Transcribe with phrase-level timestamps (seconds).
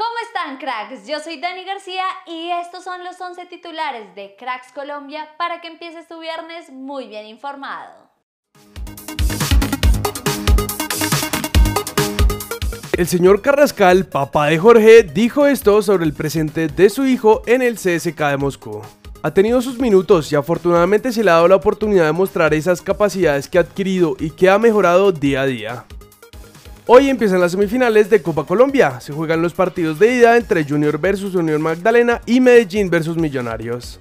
[0.00, 1.06] ¿Cómo están cracks?
[1.06, 5.68] Yo soy Dani García y estos son los 11 titulares de Cracks Colombia para que
[5.68, 8.08] empieces tu viernes muy bien informado.
[12.96, 17.60] El señor Carrascal, papá de Jorge, dijo esto sobre el presente de su hijo en
[17.60, 18.80] el CSK de Moscú.
[19.22, 22.80] Ha tenido sus minutos y afortunadamente se le ha dado la oportunidad de mostrar esas
[22.80, 25.84] capacidades que ha adquirido y que ha mejorado día a día.
[26.92, 29.00] Hoy empiezan las semifinales de Copa Colombia.
[29.00, 34.00] Se juegan los partidos de ida entre Junior versus Unión Magdalena y Medellín versus Millonarios.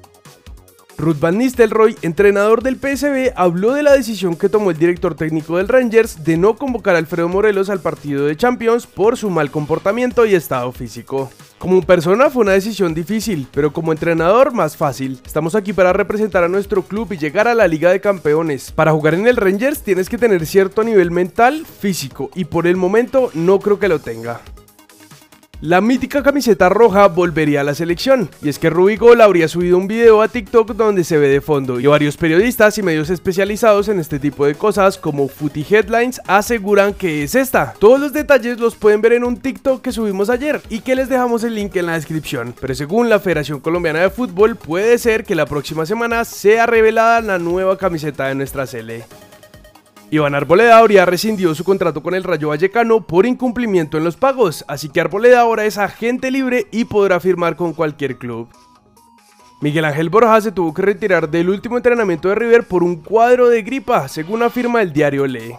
[1.00, 5.56] Ruth Van Nistelrooy, entrenador del PSV, habló de la decisión que tomó el director técnico
[5.56, 9.50] del Rangers de no convocar a Alfredo Morelos al partido de Champions por su mal
[9.50, 11.32] comportamiento y estado físico.
[11.58, 15.22] Como persona fue una decisión difícil, pero como entrenador más fácil.
[15.26, 18.74] Estamos aquí para representar a nuestro club y llegar a la Liga de Campeones.
[18.74, 22.76] Para jugar en el Rangers tienes que tener cierto nivel mental, físico, y por el
[22.76, 24.42] momento no creo que lo tenga.
[25.62, 29.90] La mítica camiseta roja volvería a la selección, y es que Rubigol habría subido un
[29.90, 34.00] video a TikTok donde se ve de fondo, y varios periodistas y medios especializados en
[34.00, 37.74] este tipo de cosas como Footy Headlines aseguran que es esta.
[37.78, 41.10] Todos los detalles los pueden ver en un TikTok que subimos ayer y que les
[41.10, 45.26] dejamos el link en la descripción, pero según la Federación Colombiana de Fútbol puede ser
[45.26, 49.04] que la próxima semana sea revelada la nueva camiseta de nuestra Sele.
[50.12, 54.66] Iván Arboleda habría rescindido su contrato con el Rayo Vallecano por incumplimiento en los pagos,
[54.68, 58.48] así que Arboleda ahora es agente libre y podrá firmar con cualquier club.
[59.62, 63.50] Miguel Ángel Borja se tuvo que retirar del último entrenamiento de River por un cuadro
[63.50, 65.56] de gripa, según afirma el diario Lee.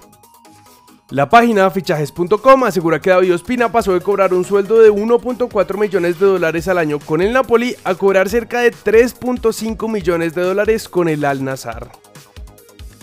[1.10, 6.18] La página fichajes.com asegura que David Ospina pasó de cobrar un sueldo de 1.4 millones
[6.18, 10.88] de dólares al año con el Napoli a cobrar cerca de 3.5 millones de dólares
[10.88, 12.09] con el Al Nazar.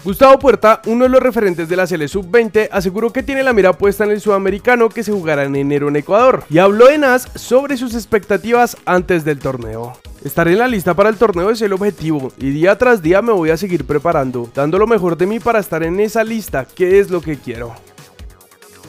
[0.08, 3.74] Gustavo Puerta, uno de los referentes de la Sele Sub-20, aseguró que tiene la mira
[3.74, 7.28] puesta en el sudamericano que se jugará en enero en Ecuador y habló en AS
[7.36, 10.00] sobre sus expectativas antes del torneo.
[10.24, 13.34] Estar en la lista para el torneo es el objetivo y día tras día me
[13.34, 17.00] voy a seguir preparando, dando lo mejor de mí para estar en esa lista, que
[17.00, 17.76] es lo que quiero.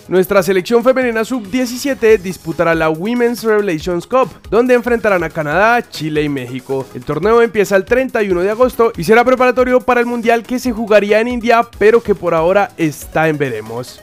[0.09, 6.31] Nuestra selección femenina sub-17 disputará la Women's Revelations Cup, donde enfrentarán a Canadá, Chile y
[6.31, 6.87] México.
[6.95, 10.73] El torneo empieza el 31 de agosto y será preparatorio para el Mundial que se
[10.73, 14.03] jugaría en India, pero que por ahora está en veremos.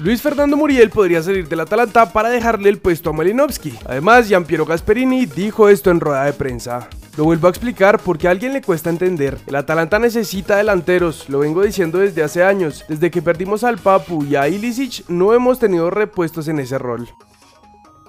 [0.00, 3.76] Luis Fernando Muriel podría salir del Atalanta para dejarle el puesto a Malinowski.
[3.84, 6.88] Además, Giampiero Gasperini dijo esto en rueda de prensa.
[7.16, 9.38] Lo vuelvo a explicar porque a alguien le cuesta entender.
[9.48, 12.84] El Atalanta necesita delanteros, lo vengo diciendo desde hace años.
[12.88, 17.08] Desde que perdimos al Papu y a Ilicic no hemos tenido repuestos en ese rol.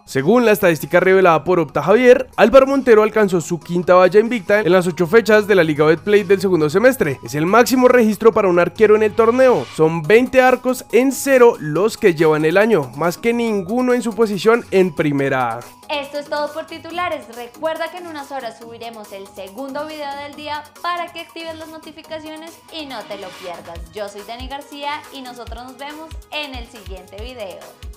[0.10, 4.72] Según la estadística revelada por Opta Javier, Álvaro Montero alcanzó su quinta valla invicta en
[4.72, 7.20] las ocho fechas de la Liga Betplay del segundo semestre.
[7.24, 9.68] Es el máximo registro para un arquero en el torneo.
[9.76, 14.16] Son 20 arcos en cero los que llevan el año, más que ninguno en su
[14.16, 15.60] posición en primera.
[15.90, 17.28] Esto es todo por titulares.
[17.36, 21.70] Recuerda que en unas horas subiremos el segundo video del día para que actives las
[21.70, 23.80] notificaciones y no te lo pierdas.
[23.94, 27.89] Yo soy Dani García y nosotros nos vemos en el siguiente video.